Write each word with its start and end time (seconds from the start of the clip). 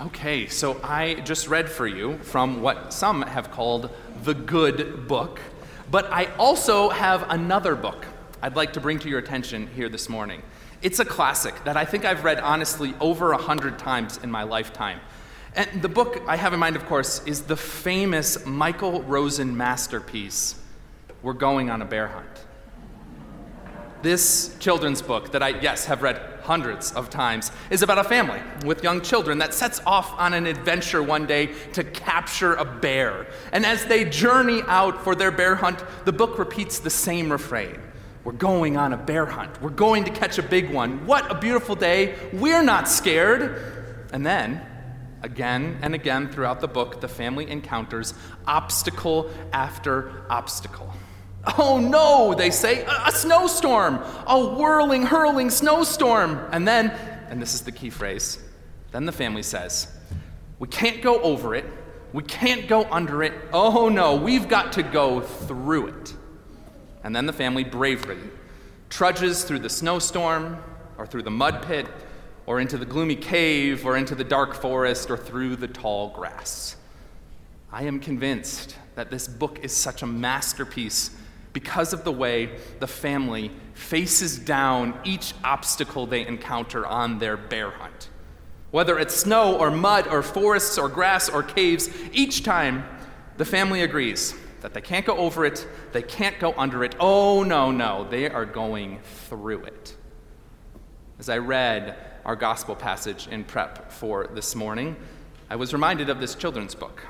Okay, 0.00 0.46
so 0.46 0.80
I 0.82 1.16
just 1.26 1.48
read 1.48 1.68
for 1.68 1.86
you 1.86 2.16
from 2.20 2.62
what 2.62 2.90
some 2.90 3.20
have 3.20 3.50
called 3.50 3.90
the 4.22 4.32
good 4.32 5.06
book, 5.06 5.40
but 5.90 6.10
I 6.10 6.24
also 6.36 6.88
have 6.88 7.26
another 7.28 7.76
book 7.76 8.06
I'd 8.40 8.56
like 8.56 8.72
to 8.72 8.80
bring 8.80 8.98
to 9.00 9.10
your 9.10 9.18
attention 9.18 9.66
here 9.66 9.90
this 9.90 10.08
morning. 10.08 10.42
It's 10.80 11.00
a 11.00 11.04
classic 11.04 11.64
that 11.64 11.76
I 11.76 11.84
think 11.84 12.06
I've 12.06 12.24
read 12.24 12.40
honestly 12.40 12.94
over 12.98 13.32
a 13.32 13.36
hundred 13.36 13.78
times 13.78 14.18
in 14.22 14.30
my 14.30 14.42
lifetime. 14.44 15.00
And 15.54 15.82
the 15.82 15.88
book 15.90 16.22
I 16.26 16.36
have 16.36 16.54
in 16.54 16.60
mind, 16.60 16.76
of 16.76 16.86
course, 16.86 17.22
is 17.26 17.42
the 17.42 17.56
famous 17.56 18.46
Michael 18.46 19.02
Rosen 19.02 19.54
masterpiece, 19.54 20.54
We're 21.20 21.34
Going 21.34 21.68
on 21.68 21.82
a 21.82 21.84
Bear 21.84 22.08
Hunt. 22.08 22.46
This 24.02 24.56
children's 24.58 25.02
book 25.02 25.32
that 25.32 25.42
I, 25.42 25.50
yes, 25.60 25.84
have 25.84 26.02
read 26.02 26.20
hundreds 26.42 26.92
of 26.92 27.10
times 27.10 27.52
is 27.70 27.82
about 27.82 27.98
a 27.98 28.04
family 28.04 28.40
with 28.64 28.82
young 28.82 29.02
children 29.02 29.38
that 29.38 29.52
sets 29.52 29.80
off 29.84 30.18
on 30.18 30.32
an 30.32 30.46
adventure 30.46 31.02
one 31.02 31.26
day 31.26 31.46
to 31.74 31.84
capture 31.84 32.54
a 32.54 32.64
bear. 32.64 33.26
And 33.52 33.66
as 33.66 33.84
they 33.84 34.08
journey 34.08 34.62
out 34.66 35.04
for 35.04 35.14
their 35.14 35.30
bear 35.30 35.54
hunt, 35.54 35.84
the 36.06 36.12
book 36.12 36.38
repeats 36.38 36.78
the 36.78 36.90
same 36.90 37.30
refrain 37.30 37.78
We're 38.24 38.32
going 38.32 38.76
on 38.76 38.92
a 38.92 38.96
bear 38.96 39.26
hunt. 39.26 39.60
We're 39.60 39.70
going 39.70 40.04
to 40.04 40.10
catch 40.10 40.38
a 40.38 40.42
big 40.42 40.70
one. 40.70 41.06
What 41.06 41.30
a 41.30 41.34
beautiful 41.34 41.74
day. 41.74 42.16
We're 42.32 42.62
not 42.62 42.88
scared. 42.88 44.06
And 44.12 44.24
then, 44.24 44.60
again 45.22 45.78
and 45.82 45.94
again 45.94 46.30
throughout 46.30 46.60
the 46.60 46.68
book, 46.68 47.00
the 47.00 47.08
family 47.08 47.50
encounters 47.50 48.14
obstacle 48.46 49.30
after 49.52 50.24
obstacle. 50.30 50.92
Oh 51.58 51.78
no, 51.78 52.34
they 52.34 52.50
say, 52.50 52.82
a, 52.84 53.04
a 53.06 53.12
snowstorm, 53.12 54.00
a 54.26 54.38
whirling, 54.38 55.04
hurling 55.04 55.50
snowstorm. 55.50 56.38
And 56.52 56.68
then, 56.68 56.90
and 57.30 57.40
this 57.40 57.54
is 57.54 57.62
the 57.62 57.72
key 57.72 57.90
phrase, 57.90 58.38
then 58.92 59.06
the 59.06 59.12
family 59.12 59.42
says, 59.42 59.88
We 60.58 60.68
can't 60.68 61.00
go 61.02 61.20
over 61.22 61.54
it, 61.54 61.64
we 62.12 62.22
can't 62.24 62.68
go 62.68 62.84
under 62.90 63.22
it. 63.22 63.32
Oh 63.52 63.88
no, 63.88 64.16
we've 64.16 64.48
got 64.48 64.72
to 64.72 64.82
go 64.82 65.20
through 65.20 65.88
it. 65.88 66.14
And 67.02 67.16
then 67.16 67.26
the 67.26 67.32
family 67.32 67.64
bravely 67.64 68.18
trudges 68.90 69.44
through 69.44 69.60
the 69.60 69.70
snowstorm, 69.70 70.58
or 70.98 71.06
through 71.06 71.22
the 71.22 71.30
mud 71.30 71.62
pit, 71.62 71.86
or 72.46 72.60
into 72.60 72.76
the 72.76 72.84
gloomy 72.84 73.14
cave, 73.16 73.86
or 73.86 73.96
into 73.96 74.14
the 74.14 74.24
dark 74.24 74.54
forest, 74.54 75.10
or 75.10 75.16
through 75.16 75.56
the 75.56 75.68
tall 75.68 76.10
grass. 76.10 76.76
I 77.72 77.84
am 77.84 78.00
convinced 78.00 78.76
that 78.96 79.10
this 79.10 79.28
book 79.28 79.60
is 79.62 79.74
such 79.74 80.02
a 80.02 80.06
masterpiece 80.06 81.16
because 81.52 81.92
of 81.92 82.04
the 82.04 82.12
way 82.12 82.58
the 82.78 82.86
family 82.86 83.50
faces 83.74 84.38
down 84.38 84.98
each 85.04 85.34
obstacle 85.42 86.06
they 86.06 86.26
encounter 86.26 86.86
on 86.86 87.18
their 87.18 87.36
bear 87.36 87.70
hunt. 87.70 88.08
Whether 88.70 88.98
it's 88.98 89.14
snow 89.14 89.56
or 89.56 89.70
mud 89.70 90.06
or 90.06 90.22
forests 90.22 90.78
or 90.78 90.88
grass 90.88 91.28
or 91.28 91.42
caves, 91.42 91.88
each 92.12 92.44
time 92.44 92.84
the 93.36 93.44
family 93.44 93.82
agrees 93.82 94.34
that 94.60 94.74
they 94.74 94.80
can't 94.80 95.06
go 95.06 95.16
over 95.16 95.44
it, 95.44 95.66
they 95.92 96.02
can't 96.02 96.38
go 96.38 96.54
under 96.56 96.84
it. 96.84 96.94
Oh, 97.00 97.42
no, 97.42 97.70
no, 97.70 98.06
they 98.08 98.28
are 98.28 98.44
going 98.44 99.00
through 99.28 99.64
it. 99.64 99.96
As 101.18 101.28
I 101.28 101.38
read 101.38 101.96
our 102.24 102.36
gospel 102.36 102.76
passage 102.76 103.26
in 103.28 103.44
prep 103.44 103.90
for 103.90 104.28
this 104.28 104.54
morning, 104.54 104.96
I 105.48 105.56
was 105.56 105.72
reminded 105.72 106.10
of 106.10 106.20
this 106.20 106.34
children's 106.34 106.74
book 106.74 107.02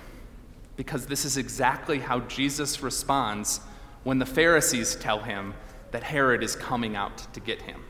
because 0.76 1.06
this 1.06 1.24
is 1.24 1.36
exactly 1.36 1.98
how 1.98 2.20
Jesus 2.20 2.82
responds 2.82 3.60
when 4.04 4.18
the 4.18 4.26
Pharisees 4.26 4.96
tell 4.96 5.20
him 5.20 5.54
that 5.90 6.02
Herod 6.02 6.42
is 6.42 6.56
coming 6.56 6.96
out 6.96 7.32
to 7.34 7.40
get 7.40 7.62
him. 7.62 7.84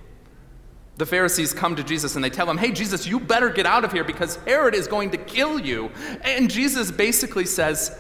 The 0.97 1.07
Pharisees 1.07 1.55
come 1.55 1.77
to 1.77 1.85
Jesus 1.85 2.15
and 2.15 2.25
they 2.25 2.31
tell 2.31 2.49
him, 2.51 2.59
Hey, 2.59 2.73
Jesus, 2.73 3.07
you 3.07 3.21
better 3.21 3.49
get 3.49 3.65
out 3.65 3.85
of 3.85 3.93
here 3.93 4.05
because 4.05 4.37
Herod 4.47 4.75
is 4.75 4.87
going 4.87 5.11
to 5.13 5.17
kill 5.17 5.59
you. 5.59 5.91
And 6.23 6.51
Jesus 6.51 6.91
basically 6.91 7.47
says, 7.47 7.99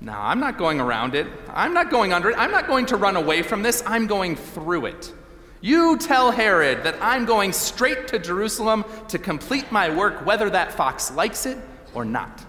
No, 0.00 0.12
I'm 0.12 0.38
not 0.38 0.58
going 0.58 0.80
around 0.80 1.14
it. 1.14 1.26
I'm 1.48 1.74
not 1.74 1.90
going 1.90 2.12
under 2.12 2.30
it. 2.30 2.38
I'm 2.38 2.52
not 2.52 2.68
going 2.68 2.86
to 2.86 2.96
run 2.96 3.16
away 3.16 3.42
from 3.42 3.62
this. 3.62 3.82
I'm 3.86 4.06
going 4.06 4.36
through 4.36 4.86
it. 4.86 5.12
You 5.60 5.96
tell 5.96 6.30
Herod 6.30 6.84
that 6.84 6.96
I'm 7.00 7.24
going 7.24 7.52
straight 7.52 8.06
to 8.08 8.18
Jerusalem 8.20 8.84
to 9.08 9.18
complete 9.18 9.72
my 9.72 9.92
work, 9.92 10.24
whether 10.24 10.48
that 10.50 10.72
fox 10.72 11.10
likes 11.10 11.46
it 11.46 11.58
or 11.94 12.04
not. 12.04 12.44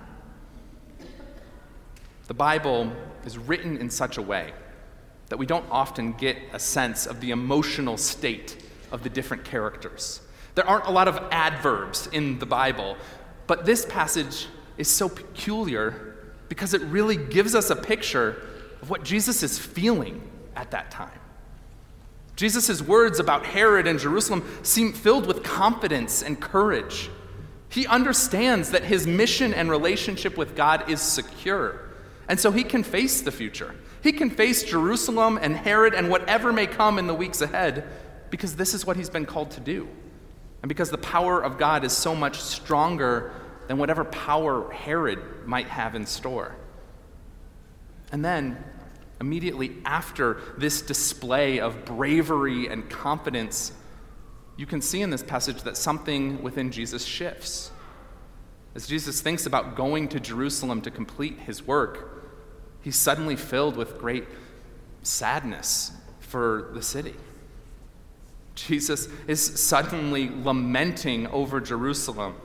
The 2.28 2.36
Bible 2.36 2.92
is 3.26 3.38
written 3.38 3.78
in 3.78 3.90
such 3.90 4.18
a 4.18 4.22
way 4.22 4.54
that 5.30 5.38
we 5.38 5.46
don't 5.46 5.66
often 5.70 6.14
get 6.14 6.38
a 6.54 6.60
sense 6.60 7.06
of 7.06 7.20
the 7.22 7.32
emotional 7.32 7.98
state 7.98 8.64
of 8.92 9.04
the 9.04 9.10
different 9.10 9.44
characters. 9.44 10.22
There 10.56 10.68
aren't 10.68 10.86
a 10.86 10.92
lot 10.92 11.08
of 11.08 11.20
adverbs 11.32 12.08
in 12.12 12.40
the 12.40 12.46
Bible, 12.46 12.98
but 13.46 13.66
this 13.66 13.86
passage 13.86 14.48
is 14.78 14.90
so 14.90 15.10
peculiar 15.10 16.16
because 16.50 16.74
it 16.74 16.82
really 16.84 17.18
gives 17.18 17.56
us 17.56 17.70
a 17.70 17.76
picture 17.76 18.42
of 18.82 18.90
what 18.90 19.04
Jesus 19.04 19.44
is 19.44 19.60
feeling 19.60 20.22
at 20.56 20.72
that 20.72 20.92
time. 20.92 21.20
Jesus' 22.36 22.82
words 22.82 23.20
about 23.20 23.46
Herod 23.46 23.88
and 23.88 24.00
Jerusalem 24.00 24.48
seem 24.62 24.94
filled 24.94 25.26
with 25.26 25.44
confidence 25.44 26.22
and 26.22 26.40
courage. 26.40 27.10
He 27.70 27.88
understands 27.88 28.72
that 28.72 28.84
his 28.84 29.08
mission 29.08 29.54
and 29.54 29.70
relationship 29.70 30.38
with 30.38 30.56
God 30.56 30.90
is 30.90 31.02
secure, 31.02 31.90
and 32.28 32.40
so 32.40 32.52
he 32.52 32.64
can 32.64 32.84
face 32.84 33.22
the 33.22 33.32
future. 33.32 33.76
He 34.08 34.14
can 34.14 34.30
face 34.30 34.64
Jerusalem 34.64 35.38
and 35.42 35.54
Herod 35.54 35.94
and 35.94 36.10
whatever 36.10 36.54
may 36.54 36.66
come 36.66 36.98
in 36.98 37.08
the 37.08 37.14
weeks 37.14 37.42
ahead 37.42 37.84
because 38.30 38.56
this 38.56 38.74
is 38.74 38.86
what 38.86 38.96
he's 38.96 39.10
been 39.10 39.26
called 39.26 39.52
to 39.52 39.60
do. 39.60 39.86
And 40.62 40.70
because 40.70 40.90
the 40.90 40.98
power 40.98 41.44
of 41.44 41.58
God 41.58 41.84
is 41.84 41.92
so 41.92 42.16
much 42.16 42.40
stronger 42.40 43.34
than 43.68 43.78
whatever 43.78 44.06
power 44.06 44.72
Herod 44.72 45.20
might 45.46 45.68
have 45.68 45.94
in 45.94 46.06
store. 46.06 46.56
And 48.10 48.24
then, 48.24 48.64
immediately 49.20 49.76
after 49.84 50.40
this 50.58 50.82
display 50.82 51.60
of 51.60 51.84
bravery 51.84 52.70
and 52.70 52.90
confidence, 52.90 53.74
you 54.56 54.66
can 54.66 54.82
see 54.82 55.02
in 55.02 55.10
this 55.10 55.22
passage 55.22 55.64
that 55.64 55.76
something 55.76 56.42
within 56.42 56.72
Jesus 56.72 57.04
shifts. 57.04 57.72
As 58.74 58.88
Jesus 58.88 59.20
thinks 59.20 59.46
about 59.46 59.76
going 59.76 60.08
to 60.08 60.20
Jerusalem 60.22 60.80
to 60.84 60.92
complete 60.92 61.40
his 61.40 61.68
work, 61.68 62.17
He's 62.88 62.96
suddenly 62.96 63.36
filled 63.36 63.76
with 63.76 64.00
great 64.00 64.24
sadness 65.04 65.92
for 66.22 66.70
the 66.74 66.82
city. 66.82 67.16
Jesus 68.56 69.10
is 69.28 69.42
suddenly 69.42 70.30
lamenting 70.30 71.28
over 71.28 71.60
Jerusalem. 71.60 72.36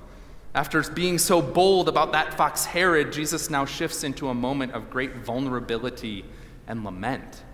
After 0.52 0.82
being 0.82 1.19
so 1.19 1.41
bold 1.41 1.88
about 1.88 2.10
that 2.10 2.34
fox 2.34 2.64
Herod, 2.64 3.12
Jesus 3.12 3.50
now 3.50 3.64
shifts 3.64 4.02
into 4.02 4.31
a 4.31 4.34
moment 4.34 4.72
of 4.72 4.91
great 4.91 5.14
vulnerability 5.19 6.25
and 6.66 6.82
lament. 6.82 7.44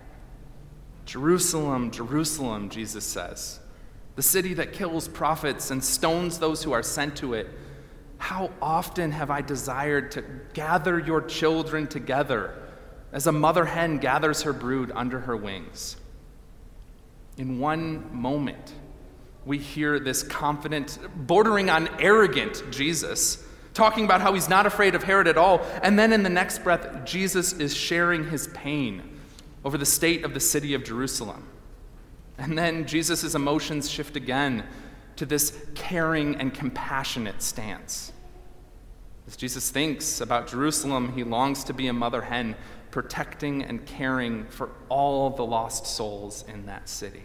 Jerusalem, 1.05 1.91
Jerusalem, 1.91 2.71
Jesus 2.71 3.05
says, 3.05 3.59
the 4.15 4.23
city 4.23 4.55
that 4.55 4.73
kills 4.73 5.07
prophets 5.07 5.69
and 5.69 5.83
stones 5.83 6.39
those 6.39 6.63
who 6.63 6.71
are 6.71 6.81
sent 6.81 7.15
to 7.17 7.35
it. 7.35 7.49
How 8.17 8.49
often 8.59 9.11
have 9.11 9.29
I 9.29 9.41
desired 9.41 10.09
to 10.13 10.23
gather 10.55 10.97
your 10.97 11.21
children 11.21 11.85
together 11.85 12.65
as 13.11 13.27
a 13.27 13.31
mother 13.31 13.65
hen 13.65 13.97
gathers 13.97 14.43
her 14.43 14.53
brood 14.53 14.91
under 14.95 15.21
her 15.21 15.35
wings. 15.35 15.97
In 17.37 17.59
one 17.59 18.13
moment, 18.15 18.73
we 19.45 19.57
hear 19.57 19.99
this 19.99 20.23
confident, 20.23 20.99
bordering 21.15 21.69
on 21.69 21.89
arrogant 21.99 22.63
Jesus 22.71 23.43
talking 23.73 24.03
about 24.03 24.19
how 24.19 24.33
he's 24.33 24.49
not 24.49 24.65
afraid 24.65 24.93
of 24.93 25.03
Herod 25.03 25.27
at 25.27 25.37
all. 25.37 25.65
And 25.81 25.97
then 25.97 26.11
in 26.11 26.23
the 26.23 26.29
next 26.29 26.63
breath, 26.63 27.05
Jesus 27.05 27.53
is 27.53 27.73
sharing 27.75 28.29
his 28.29 28.47
pain 28.49 29.17
over 29.63 29.77
the 29.77 29.85
state 29.85 30.25
of 30.25 30.33
the 30.33 30.39
city 30.39 30.73
of 30.73 30.83
Jerusalem. 30.83 31.47
And 32.37 32.57
then 32.57 32.85
Jesus' 32.85 33.35
emotions 33.35 33.89
shift 33.89 34.15
again 34.15 34.65
to 35.15 35.25
this 35.25 35.57
caring 35.75 36.35
and 36.35 36.53
compassionate 36.53 37.41
stance. 37.41 38.11
As 39.27 39.35
Jesus 39.35 39.69
thinks 39.69 40.21
about 40.21 40.47
Jerusalem, 40.47 41.13
he 41.13 41.23
longs 41.23 41.63
to 41.65 41.73
be 41.73 41.87
a 41.87 41.93
mother 41.93 42.21
hen 42.21 42.55
protecting 42.91 43.63
and 43.63 43.85
caring 43.85 44.45
for 44.47 44.69
all 44.89 45.29
the 45.29 45.45
lost 45.45 45.85
souls 45.85 46.43
in 46.47 46.65
that 46.65 46.89
city. 46.89 47.23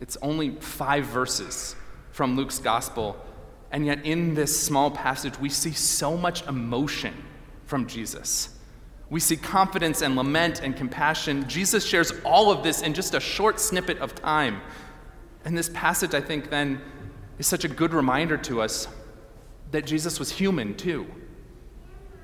It's 0.00 0.16
only 0.22 0.50
five 0.60 1.06
verses 1.06 1.74
from 2.12 2.36
Luke's 2.36 2.58
gospel, 2.58 3.16
and 3.70 3.84
yet 3.84 4.04
in 4.04 4.34
this 4.34 4.58
small 4.58 4.90
passage, 4.90 5.38
we 5.38 5.48
see 5.48 5.72
so 5.72 6.16
much 6.16 6.46
emotion 6.46 7.14
from 7.66 7.86
Jesus. 7.86 8.50
We 9.10 9.20
see 9.20 9.36
confidence 9.36 10.02
and 10.02 10.16
lament 10.16 10.60
and 10.62 10.76
compassion. 10.76 11.48
Jesus 11.48 11.84
shares 11.84 12.12
all 12.24 12.50
of 12.50 12.62
this 12.62 12.82
in 12.82 12.94
just 12.94 13.14
a 13.14 13.20
short 13.20 13.58
snippet 13.58 13.98
of 13.98 14.14
time. 14.14 14.60
And 15.44 15.56
this 15.56 15.70
passage, 15.72 16.14
I 16.14 16.20
think, 16.20 16.50
then 16.50 16.80
is 17.38 17.46
such 17.46 17.64
a 17.64 17.68
good 17.68 17.94
reminder 17.94 18.36
to 18.36 18.60
us 18.60 18.88
that 19.70 19.86
Jesus 19.86 20.18
was 20.18 20.30
human 20.30 20.74
too. 20.76 21.06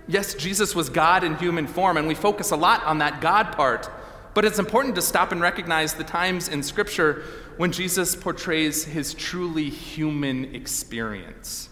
Yes, 0.06 0.34
Jesus 0.34 0.74
was 0.74 0.88
God 0.88 1.24
in 1.24 1.36
human 1.36 1.66
form, 1.66 1.96
and 1.96 2.06
we 2.06 2.14
focus 2.14 2.50
a 2.50 2.56
lot 2.56 2.84
on 2.84 2.98
that 2.98 3.20
God 3.20 3.52
part. 3.52 3.88
But 4.34 4.44
it's 4.44 4.58
important 4.58 4.94
to 4.96 5.02
stop 5.02 5.32
and 5.32 5.40
recognize 5.40 5.94
the 5.94 6.04
times 6.04 6.48
in 6.48 6.62
Scripture 6.62 7.22
when 7.56 7.72
Jesus 7.72 8.16
portrays 8.16 8.84
his 8.84 9.14
truly 9.14 9.70
human 9.70 10.54
experience. 10.54 11.70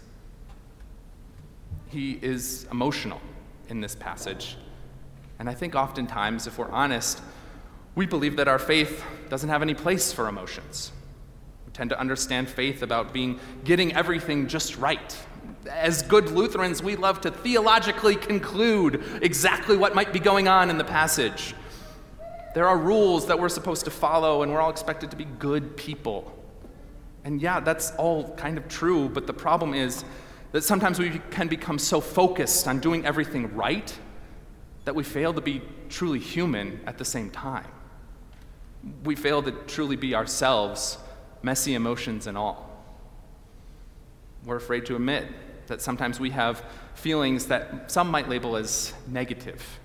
he 1.93 2.17
is 2.23 2.65
emotional 2.71 3.21
in 3.69 3.79
this 3.79 3.95
passage. 3.95 4.57
And 5.39 5.47
I 5.49 5.53
think 5.53 5.75
oftentimes, 5.75 6.47
if 6.47 6.57
we're 6.57 6.71
honest, 6.71 7.21
we 7.95 8.05
believe 8.07 8.35
that 8.37 8.47
our 8.47 8.59
faith 8.59 9.03
doesn't 9.29 9.49
have 9.49 9.61
any 9.61 9.75
place 9.75 10.11
for 10.11 10.27
emotions. 10.27 10.91
We 11.67 11.71
tend 11.71 11.91
to 11.91 11.99
understand 11.99 12.49
faith 12.49 12.81
about 12.81 13.13
being 13.13 13.39
getting 13.63 13.93
everything 13.93 14.47
just 14.47 14.77
right. 14.77 15.15
As 15.69 16.01
good 16.01 16.29
Lutherans, 16.29 16.83
we 16.83 16.95
love 16.95 17.21
to 17.21 17.31
theologically 17.31 18.15
conclude 18.15 19.03
exactly 19.21 19.77
what 19.77 19.95
might 19.95 20.11
be 20.11 20.19
going 20.19 20.47
on 20.47 20.69
in 20.69 20.77
the 20.77 20.83
passage. 20.83 21.55
There 22.53 22.67
are 22.67 22.77
rules 22.77 23.27
that 23.27 23.39
we're 23.39 23.49
supposed 23.49 23.85
to 23.85 23.91
follow, 23.91 24.43
and 24.43 24.51
we're 24.51 24.59
all 24.59 24.69
expected 24.69 25.09
to 25.11 25.17
be 25.17 25.25
good 25.25 25.77
people. 25.77 26.37
And 27.23 27.41
yeah, 27.41 27.59
that's 27.61 27.91
all 27.91 28.35
kind 28.35 28.57
of 28.57 28.67
true, 28.67 29.07
but 29.07 29.25
the 29.25 29.33
problem 29.33 29.73
is 29.73 30.03
that 30.51 30.63
sometimes 30.63 30.99
we 30.99 31.21
can 31.31 31.47
become 31.47 31.79
so 31.79 32.01
focused 32.01 32.67
on 32.67 32.79
doing 32.79 33.05
everything 33.05 33.55
right 33.55 33.97
that 34.85 34.93
we 34.93 35.03
fail 35.03 35.33
to 35.33 35.41
be 35.41 35.61
truly 35.87 36.19
human 36.19 36.81
at 36.85 36.97
the 36.97 37.05
same 37.05 37.29
time. 37.31 37.67
We 39.05 39.15
fail 39.15 39.41
to 39.43 39.51
truly 39.51 39.95
be 39.95 40.13
ourselves, 40.13 40.97
messy 41.41 41.73
emotions 41.73 42.27
and 42.27 42.37
all. 42.37 42.69
We're 44.45 44.57
afraid 44.57 44.85
to 44.87 44.95
admit 44.95 45.27
that 45.67 45.81
sometimes 45.81 46.19
we 46.19 46.29
have 46.31 46.63
feelings 46.95 47.47
that 47.47 47.91
some 47.91 48.09
might 48.09 48.29
label 48.29 48.55
as 48.55 48.93
negative. 49.07 49.79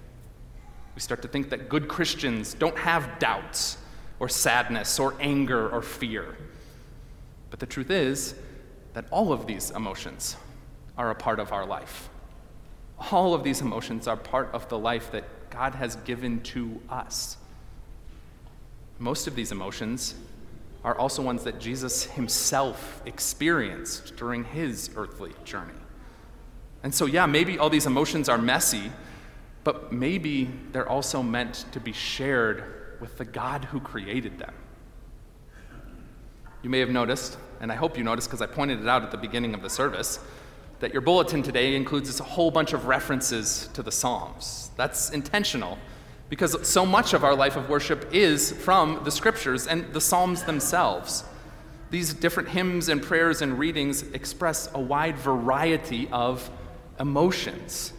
We 0.94 1.00
start 1.00 1.22
to 1.22 1.28
think 1.28 1.50
that 1.50 1.68
good 1.68 1.88
Christians 1.88 2.54
don't 2.54 2.76
have 2.78 3.18
doubts 3.18 3.78
or 4.18 4.28
sadness 4.28 4.98
or 4.98 5.14
anger 5.20 5.68
or 5.68 5.82
fear. 5.82 6.36
But 7.50 7.60
the 7.60 7.66
truth 7.66 7.90
is 7.90 8.34
that 8.94 9.06
all 9.10 9.32
of 9.32 9.46
these 9.46 9.70
emotions 9.70 10.36
are 10.96 11.10
a 11.10 11.14
part 11.14 11.38
of 11.38 11.52
our 11.52 11.64
life. 11.64 12.08
All 13.12 13.32
of 13.32 13.44
these 13.44 13.60
emotions 13.60 14.08
are 14.08 14.16
part 14.16 14.50
of 14.52 14.68
the 14.68 14.78
life 14.78 15.12
that 15.12 15.50
God 15.50 15.74
has 15.76 15.96
given 15.96 16.40
to 16.42 16.80
us. 16.90 17.36
Most 18.98 19.28
of 19.28 19.36
these 19.36 19.52
emotions 19.52 20.14
are 20.88 20.96
also 20.96 21.20
ones 21.20 21.44
that 21.44 21.60
Jesus 21.60 22.04
himself 22.04 23.02
experienced 23.04 24.16
during 24.16 24.42
his 24.42 24.88
earthly 24.96 25.34
journey. 25.44 25.74
And 26.82 26.94
so, 26.94 27.04
yeah, 27.04 27.26
maybe 27.26 27.58
all 27.58 27.68
these 27.68 27.84
emotions 27.84 28.26
are 28.26 28.38
messy, 28.38 28.90
but 29.64 29.92
maybe 29.92 30.48
they're 30.72 30.88
also 30.88 31.22
meant 31.22 31.66
to 31.72 31.78
be 31.78 31.92
shared 31.92 32.96
with 33.02 33.18
the 33.18 33.26
God 33.26 33.66
who 33.66 33.80
created 33.80 34.38
them. 34.38 34.54
You 36.62 36.70
may 36.70 36.78
have 36.78 36.88
noticed, 36.88 37.36
and 37.60 37.70
I 37.70 37.74
hope 37.74 37.98
you 37.98 38.02
noticed 38.02 38.28
because 38.28 38.40
I 38.40 38.46
pointed 38.46 38.80
it 38.80 38.88
out 38.88 39.02
at 39.02 39.10
the 39.10 39.18
beginning 39.18 39.52
of 39.52 39.60
the 39.60 39.68
service, 39.68 40.20
that 40.80 40.94
your 40.94 41.02
bulletin 41.02 41.42
today 41.42 41.76
includes 41.76 42.18
a 42.18 42.24
whole 42.24 42.50
bunch 42.50 42.72
of 42.72 42.86
references 42.86 43.68
to 43.74 43.82
the 43.82 43.92
Psalms. 43.92 44.70
That's 44.78 45.10
intentional 45.10 45.76
because 46.28 46.68
so 46.68 46.84
much 46.84 47.14
of 47.14 47.24
our 47.24 47.34
life 47.34 47.56
of 47.56 47.68
worship 47.68 48.10
is 48.12 48.52
from 48.52 49.02
the 49.04 49.10
scriptures 49.10 49.66
and 49.66 49.92
the 49.92 50.00
Psalms 50.00 50.42
themselves. 50.42 51.24
These 51.90 52.14
different 52.14 52.50
hymns 52.50 52.88
and 52.88 53.02
prayers 53.02 53.40
and 53.40 53.58
readings 53.58 54.02
express 54.12 54.68
a 54.74 54.80
wide 54.80 55.16
variety 55.16 56.08
of 56.12 56.50
emotions. 57.00 57.92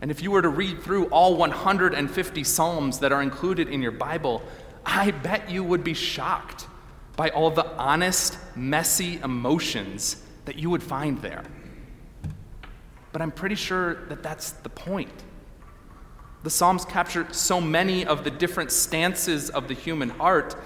And 0.00 0.10
if 0.10 0.20
you 0.20 0.32
were 0.32 0.42
to 0.42 0.48
read 0.48 0.82
through 0.82 1.06
all 1.06 1.36
150 1.36 2.44
Psalms 2.44 2.98
that 2.98 3.12
are 3.12 3.22
included 3.22 3.68
in 3.68 3.80
your 3.80 3.92
Bible, 3.92 4.42
I 4.84 5.12
bet 5.12 5.48
you 5.48 5.62
would 5.62 5.84
be 5.84 5.94
shocked 5.94 6.66
by 7.14 7.28
all 7.30 7.50
the 7.50 7.66
honest, 7.76 8.38
messy 8.56 9.20
emotions 9.22 10.20
that 10.46 10.58
you 10.58 10.70
would 10.70 10.82
find 10.82 11.22
there. 11.22 11.44
But 13.12 13.22
I'm 13.22 13.30
pretty 13.30 13.54
sure 13.54 14.06
that 14.06 14.24
that's 14.24 14.50
the 14.50 14.70
point. 14.70 15.12
The 16.42 16.50
Psalms 16.50 16.84
capture 16.84 17.26
so 17.32 17.60
many 17.60 18.04
of 18.04 18.24
the 18.24 18.30
different 18.30 18.72
stances 18.72 19.50
of 19.50 19.68
the 19.68 19.74
human 19.74 20.08
heart, 20.10 20.56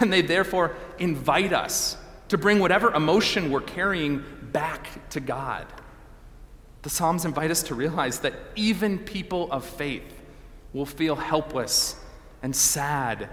and 0.00 0.12
they 0.12 0.22
therefore 0.22 0.76
invite 0.98 1.52
us 1.52 1.96
to 2.28 2.38
bring 2.38 2.58
whatever 2.58 2.92
emotion 2.94 3.50
we're 3.50 3.60
carrying 3.60 4.24
back 4.52 5.08
to 5.10 5.20
God. 5.20 5.66
The 6.82 6.90
Psalms 6.90 7.24
invite 7.24 7.50
us 7.50 7.62
to 7.64 7.74
realize 7.74 8.20
that 8.20 8.34
even 8.54 8.98
people 8.98 9.50
of 9.50 9.64
faith 9.64 10.22
will 10.72 10.86
feel 10.86 11.16
helpless 11.16 11.96
and 12.42 12.54
sad 12.54 13.28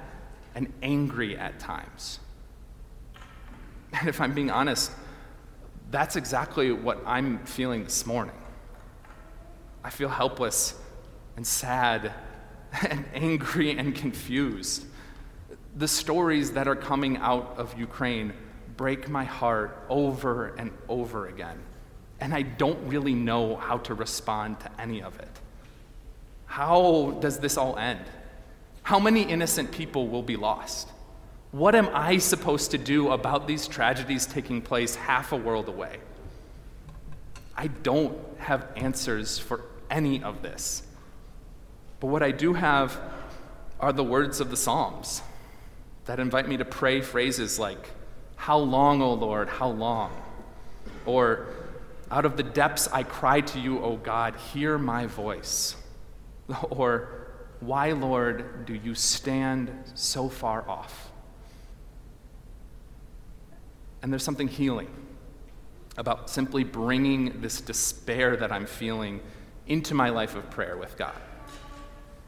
and 0.56 0.71
angry 0.81 1.38
at 1.38 1.59
times. 1.59 2.19
And 3.94 4.07
if 4.07 4.21
I'm 4.21 4.33
being 4.33 4.50
honest, 4.50 4.92
that's 5.92 6.15
exactly 6.15 6.71
what 6.71 7.00
I'm 7.06 7.39
feeling 7.45 7.83
this 7.83 8.06
morning. 8.06 8.36
I 9.83 9.89
feel 9.89 10.09
helpless 10.09 10.75
and 11.36 11.45
sad 11.45 12.13
and 12.89 13.06
angry 13.13 13.78
and 13.78 13.95
confused. 13.95 14.86
The 15.75 15.88
stories 15.88 16.51
that 16.51 16.68
are 16.68 16.75
coming 16.75 17.18
out 17.18 17.56
of 17.57 17.78
Ukraine 17.80 18.33
break 18.78 19.10
my 19.10 19.24
heart 19.24 19.86
over 19.89 20.56
and 20.56 20.72
over 20.89 21.28
again, 21.28 21.60
and 22.19 22.33
I 22.33 22.42
don't 22.42 22.80
really 22.88 23.13
know 23.13 23.56
how 23.56 23.78
to 23.80 23.94
respond 23.94 24.60
to 24.62 24.72
any 24.80 25.01
of 25.01 25.19
it. 25.19 25.39
How 26.45 27.18
does 27.22 27.39
this 27.39 27.57
all 27.57 27.77
end? 27.77 28.06
How 28.84 29.00
many 29.00 29.24
innocent 29.24 29.72
people 29.72 30.07
will 30.07 30.24
be 30.24 30.36
lost? 30.36 30.89
What 31.51 31.75
am 31.75 31.89
I 31.94 32.18
supposed 32.18 32.72
to 32.72 32.77
do 32.77 33.12
about 33.12 33.48
these 33.48 33.68
tragedies 33.68 34.25
taking 34.25 34.62
place 34.62 34.95
half 34.95 35.31
a 35.31 35.36
world 35.36 35.68
away? 35.68 36.00
I 37.56 37.68
don't 37.68 38.18
have 38.38 38.68
answers 38.75 39.38
for 39.38 39.66
any 39.89 40.24
of 40.24 40.42
this. 40.42 40.84
But 42.01 42.07
what 42.07 42.24
I 42.24 42.31
do 42.31 42.53
have 42.53 43.00
are 43.80 43.94
the 43.94 44.03
words 44.03 44.42
of 44.42 44.50
the 44.50 44.57
Psalms 44.57 45.21
that 46.06 46.19
invite 46.19 46.50
me 46.50 46.57
to 46.57 46.65
pray 46.65 47.00
phrases 47.00 47.59
like, 47.59 47.92
How 48.36 48.57
long, 48.57 49.01
O 49.03 49.13
Lord, 49.13 49.48
how 49.48 49.69
long? 49.69 50.12
Or, 51.06 51.48
Out 52.09 52.25
of 52.25 52.36
the 52.36 52.44
depths 52.44 52.89
I 52.92 53.03
cry 53.03 53.39
to 53.42 53.59
you, 53.59 53.80
O 53.81 53.98
God, 53.98 54.36
hear 54.36 54.77
my 54.77 55.06
voice. 55.06 55.75
Or, 56.71 57.27
Why, 57.59 57.92
Lord, 57.92 58.65
do 58.65 58.74
you 58.74 58.95
stand 58.95 59.71
so 59.94 60.27
far 60.27 60.68
off? 60.68 61.12
And 64.01 64.12
there's 64.12 64.24
something 64.24 64.48
healing 64.48 64.89
about 65.98 66.31
simply 66.31 66.63
bringing 66.63 67.42
this 67.42 67.62
despair 67.62 68.36
that 68.38 68.51
I'm 68.51 68.65
feeling 68.65 69.22
into 69.67 69.93
my 69.93 70.10
life 70.10 70.36
of 70.36 70.50
prayer 70.50 70.75
with 70.75 70.98
God. 70.98 71.13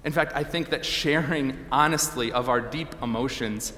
In 0.03 0.11
fact, 0.11 0.33
I 0.35 0.43
think 0.43 0.69
that 0.69 0.85
sharing 0.85 1.65
honestly 1.71 2.31
of 2.31 2.49
our 2.49 2.59
deep 2.59 2.93
emotions 3.01 3.73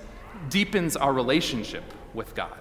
deepens 0.49 0.95
our 0.95 1.13
relationship 1.13 1.83
with 2.13 2.33
God. 2.35 2.57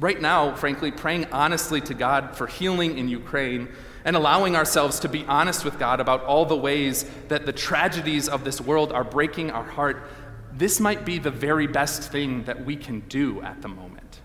Right 0.00 0.20
now, 0.20 0.54
frankly, 0.54 0.92
praying 0.92 1.26
honestly 1.32 1.80
to 1.82 1.94
God 1.94 2.36
for 2.36 2.46
healing 2.46 2.98
in 2.98 3.08
Ukraine 3.08 3.68
and 4.04 4.14
allowing 4.14 4.54
ourselves 4.54 5.00
to 5.00 5.08
be 5.08 5.24
honest 5.24 5.64
with 5.64 5.78
God 5.78 6.00
about 6.00 6.22
all 6.24 6.44
the 6.44 6.56
ways 6.56 7.04
that 7.28 7.46
the 7.46 7.52
tragedies 7.52 8.28
of 8.28 8.44
this 8.44 8.60
world 8.60 8.92
are 8.92 9.02
breaking 9.02 9.50
our 9.50 9.64
heart, 9.64 10.08
this 10.52 10.78
might 10.78 11.04
be 11.04 11.18
the 11.18 11.30
very 11.30 11.66
best 11.66 12.12
thing 12.12 12.44
that 12.44 12.64
we 12.64 12.76
can 12.76 13.00
do 13.08 13.42
at 13.42 13.60
the 13.60 13.68
moment. 13.68 14.20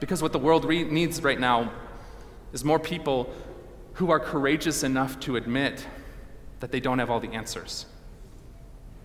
Because 0.00 0.22
what 0.22 0.32
the 0.32 0.38
world 0.38 0.64
re- 0.64 0.84
needs 0.84 1.22
right 1.22 1.38
now 1.38 1.72
is 2.52 2.64
more 2.64 2.78
people 2.78 3.32
who 3.94 4.10
are 4.10 4.20
courageous 4.20 4.82
enough 4.82 5.20
to 5.20 5.36
admit 5.36 5.86
that 6.60 6.72
they 6.72 6.80
don't 6.80 6.98
have 6.98 7.10
all 7.10 7.20
the 7.20 7.32
answers. 7.32 7.86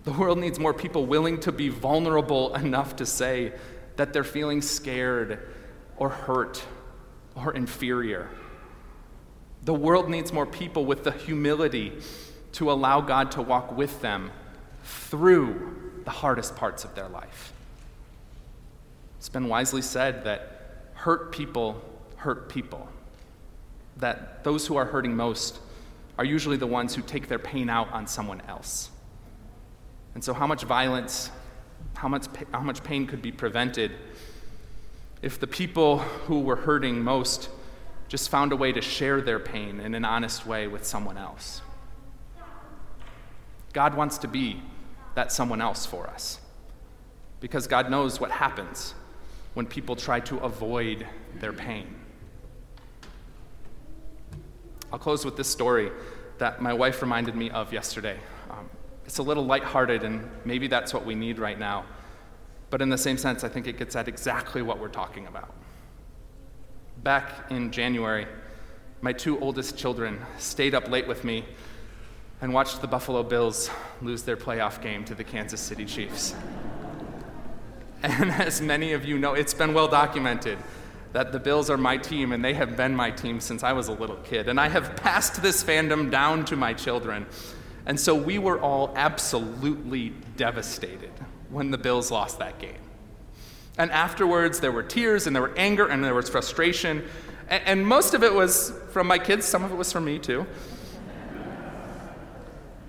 The 0.04 0.12
world 0.12 0.38
needs 0.38 0.58
more 0.58 0.74
people 0.74 1.06
willing 1.06 1.40
to 1.40 1.52
be 1.52 1.68
vulnerable 1.68 2.54
enough 2.54 2.96
to 2.96 3.06
say 3.06 3.52
that 3.96 4.12
they're 4.12 4.24
feeling 4.24 4.60
scared 4.60 5.38
or 5.96 6.10
hurt 6.10 6.62
or 7.34 7.54
inferior. 7.54 8.28
The 9.62 9.74
world 9.74 10.10
needs 10.10 10.32
more 10.32 10.46
people 10.46 10.84
with 10.84 11.04
the 11.04 11.12
humility 11.12 11.92
to 12.52 12.70
allow 12.70 13.00
God 13.00 13.30
to 13.32 13.42
walk 13.42 13.76
with 13.76 14.02
them 14.02 14.30
through 14.84 16.02
the 16.04 16.10
hardest 16.10 16.54
parts 16.54 16.84
of 16.84 16.94
their 16.94 17.08
life. 17.08 17.52
It's 19.18 19.30
been 19.30 19.48
wisely 19.48 19.80
said 19.80 20.24
that 20.24 20.90
hurt 20.94 21.32
people 21.32 21.82
hurt 22.16 22.48
people 22.48 22.88
that 23.98 24.44
those 24.44 24.66
who 24.66 24.76
are 24.76 24.86
hurting 24.86 25.14
most 25.14 25.58
are 26.18 26.24
usually 26.24 26.56
the 26.56 26.66
ones 26.66 26.94
who 26.94 27.02
take 27.02 27.28
their 27.28 27.38
pain 27.38 27.68
out 27.68 27.92
on 27.92 28.06
someone 28.06 28.40
else. 28.42 28.90
And 30.14 30.22
so, 30.22 30.32
how 30.32 30.46
much 30.46 30.62
violence, 30.62 31.30
how 31.94 32.08
much, 32.08 32.26
how 32.52 32.60
much 32.60 32.84
pain 32.84 33.06
could 33.06 33.20
be 33.20 33.32
prevented 33.32 33.92
if 35.22 35.40
the 35.40 35.46
people 35.46 35.98
who 35.98 36.40
were 36.40 36.56
hurting 36.56 37.02
most 37.02 37.48
just 38.08 38.28
found 38.28 38.52
a 38.52 38.56
way 38.56 38.70
to 38.70 38.80
share 38.80 39.20
their 39.20 39.40
pain 39.40 39.80
in 39.80 39.94
an 39.94 40.04
honest 40.04 40.46
way 40.46 40.68
with 40.68 40.84
someone 40.84 41.16
else? 41.16 41.62
God 43.72 43.94
wants 43.94 44.18
to 44.18 44.28
be 44.28 44.62
that 45.16 45.32
someone 45.32 45.60
else 45.60 45.84
for 45.84 46.06
us 46.06 46.40
because 47.40 47.66
God 47.66 47.90
knows 47.90 48.20
what 48.20 48.30
happens 48.30 48.94
when 49.54 49.66
people 49.66 49.96
try 49.96 50.20
to 50.20 50.38
avoid 50.38 51.06
their 51.40 51.52
pain. 51.52 51.94
I'll 54.94 55.00
close 55.00 55.24
with 55.24 55.34
this 55.34 55.48
story 55.48 55.90
that 56.38 56.62
my 56.62 56.72
wife 56.72 57.02
reminded 57.02 57.34
me 57.34 57.50
of 57.50 57.72
yesterday. 57.72 58.16
Um, 58.48 58.70
it's 59.04 59.18
a 59.18 59.24
little 59.24 59.44
lighthearted, 59.44 60.04
and 60.04 60.30
maybe 60.44 60.68
that's 60.68 60.94
what 60.94 61.04
we 61.04 61.16
need 61.16 61.40
right 61.40 61.58
now. 61.58 61.84
But 62.70 62.80
in 62.80 62.90
the 62.90 62.96
same 62.96 63.18
sense, 63.18 63.42
I 63.42 63.48
think 63.48 63.66
it 63.66 63.76
gets 63.76 63.96
at 63.96 64.06
exactly 64.06 64.62
what 64.62 64.78
we're 64.78 64.86
talking 64.86 65.26
about. 65.26 65.52
Back 67.02 67.50
in 67.50 67.72
January, 67.72 68.28
my 69.00 69.12
two 69.12 69.36
oldest 69.40 69.76
children 69.76 70.20
stayed 70.38 70.76
up 70.76 70.88
late 70.88 71.08
with 71.08 71.24
me 71.24 71.44
and 72.40 72.54
watched 72.54 72.80
the 72.80 72.86
Buffalo 72.86 73.24
Bills 73.24 73.70
lose 74.00 74.22
their 74.22 74.36
playoff 74.36 74.80
game 74.80 75.04
to 75.06 75.16
the 75.16 75.24
Kansas 75.24 75.60
City 75.60 75.86
Chiefs. 75.86 76.36
And 78.04 78.30
as 78.32 78.60
many 78.60 78.92
of 78.92 79.06
you 79.06 79.18
know, 79.18 79.32
it's 79.32 79.54
been 79.54 79.72
well 79.72 79.88
documented 79.88 80.58
that 81.14 81.30
the 81.30 81.38
Bills 81.38 81.70
are 81.70 81.76
my 81.76 81.96
team, 81.96 82.32
and 82.32 82.44
they 82.44 82.54
have 82.54 82.76
been 82.76 82.94
my 82.94 83.08
team 83.08 83.38
since 83.38 83.62
I 83.62 83.72
was 83.72 83.86
a 83.86 83.92
little 83.92 84.16
kid. 84.16 84.48
And 84.48 84.58
I 84.58 84.68
have 84.68 84.96
passed 84.96 85.40
this 85.42 85.62
fandom 85.62 86.10
down 86.10 86.44
to 86.46 86.56
my 86.56 86.74
children. 86.74 87.26
And 87.86 87.98
so 87.98 88.16
we 88.16 88.38
were 88.40 88.60
all 88.60 88.92
absolutely 88.96 90.12
devastated 90.36 91.12
when 91.50 91.70
the 91.70 91.78
Bills 91.78 92.10
lost 92.10 92.40
that 92.40 92.58
game. 92.58 92.80
And 93.78 93.92
afterwards, 93.92 94.58
there 94.58 94.72
were 94.72 94.82
tears, 94.82 95.28
and 95.28 95.36
there 95.36 95.42
were 95.42 95.54
anger, 95.56 95.86
and 95.86 96.02
there 96.02 96.14
was 96.14 96.28
frustration. 96.28 97.04
And 97.48 97.86
most 97.86 98.14
of 98.14 98.24
it 98.24 98.34
was 98.34 98.72
from 98.90 99.06
my 99.06 99.20
kids, 99.20 99.46
some 99.46 99.62
of 99.62 99.70
it 99.70 99.76
was 99.76 99.92
from 99.92 100.04
me 100.06 100.18
too. 100.18 100.44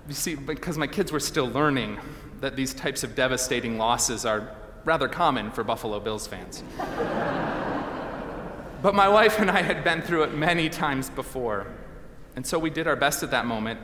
You 0.08 0.14
see, 0.14 0.34
because 0.34 0.76
my 0.76 0.88
kids 0.88 1.12
were 1.12 1.20
still 1.20 1.48
learning 1.48 2.00
that 2.40 2.56
these 2.56 2.74
types 2.74 3.04
of 3.04 3.14
devastating 3.14 3.78
losses 3.78 4.26
are 4.26 4.50
rather 4.84 5.06
common 5.06 5.52
for 5.52 5.62
Buffalo 5.62 6.00
Bills 6.00 6.26
fans. 6.26 6.64
But 8.82 8.94
my 8.94 9.08
wife 9.08 9.38
and 9.38 9.50
I 9.50 9.62
had 9.62 9.84
been 9.84 10.02
through 10.02 10.24
it 10.24 10.34
many 10.34 10.68
times 10.68 11.10
before, 11.10 11.66
and 12.34 12.46
so 12.46 12.58
we 12.58 12.70
did 12.70 12.86
our 12.86 12.96
best 12.96 13.22
at 13.22 13.30
that 13.30 13.46
moment 13.46 13.80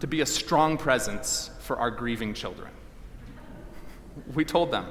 to 0.00 0.06
be 0.06 0.20
a 0.20 0.26
strong 0.26 0.76
presence 0.76 1.50
for 1.60 1.78
our 1.78 1.90
grieving 1.90 2.34
children. 2.34 2.70
We 4.34 4.44
told 4.44 4.70
them, 4.70 4.86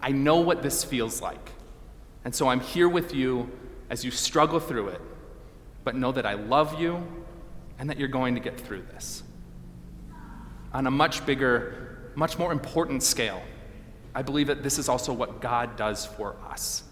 I 0.00 0.10
know 0.10 0.40
what 0.40 0.62
this 0.62 0.84
feels 0.84 1.20
like, 1.20 1.50
and 2.24 2.34
so 2.34 2.48
I'm 2.48 2.60
here 2.60 2.88
with 2.88 3.14
you 3.14 3.50
as 3.90 4.04
you 4.04 4.10
struggle 4.10 4.60
through 4.60 4.88
it, 4.88 5.00
but 5.84 5.94
know 5.94 6.12
that 6.12 6.26
I 6.26 6.34
love 6.34 6.80
you 6.80 7.06
and 7.78 7.90
that 7.90 7.98
you're 7.98 8.08
going 8.08 8.34
to 8.34 8.40
get 8.40 8.60
through 8.60 8.82
this 8.92 9.22
on 10.72 10.86
a 10.86 10.90
much 10.90 11.24
bigger, 11.26 12.10
much 12.14 12.38
more 12.38 12.52
important 12.52 13.02
scale, 13.02 13.42
I 14.14 14.22
believe 14.22 14.46
that 14.46 14.62
this 14.62 14.78
is 14.78 14.88
also 14.88 15.12
what 15.12 15.40
God 15.40 15.76
does 15.76 16.06
for 16.06 16.36
us. 16.48 16.84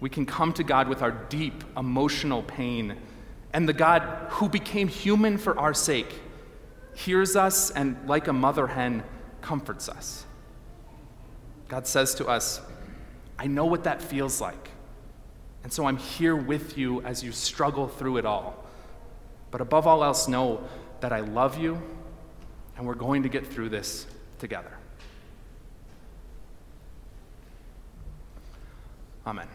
We 0.00 0.08
can 0.08 0.26
come 0.26 0.52
to 0.54 0.64
God 0.64 0.88
with 0.88 1.02
our 1.02 1.10
deep 1.10 1.64
emotional 1.76 2.42
pain, 2.42 2.96
and 3.52 3.68
the 3.68 3.72
God 3.72 4.02
who 4.30 4.48
became 4.48 4.88
human 4.88 5.38
for 5.38 5.58
our 5.58 5.74
sake 5.74 6.20
hears 6.94 7.36
us 7.36 7.70
and, 7.70 7.96
like 8.08 8.28
a 8.28 8.32
mother 8.32 8.66
hen, 8.66 9.02
comforts 9.40 9.88
us. 9.88 10.24
God 11.68 11.86
says 11.86 12.14
to 12.16 12.26
us, 12.26 12.60
I 13.38 13.46
know 13.46 13.66
what 13.66 13.84
that 13.84 14.02
feels 14.02 14.40
like, 14.40 14.70
and 15.62 15.72
so 15.72 15.86
I'm 15.86 15.96
here 15.96 16.36
with 16.36 16.78
you 16.78 17.02
as 17.02 17.22
you 17.22 17.32
struggle 17.32 17.88
through 17.88 18.16
it 18.18 18.26
all. 18.26 18.64
But 19.50 19.60
above 19.60 19.86
all 19.86 20.04
else, 20.04 20.28
know 20.28 20.66
that 21.00 21.12
I 21.12 21.20
love 21.20 21.58
you 21.58 21.80
and 22.78 22.86
we're 22.86 22.94
going 22.94 23.24
to 23.24 23.28
get 23.28 23.46
through 23.46 23.68
this 23.68 24.06
together. 24.38 24.70
Amen. 29.26 29.48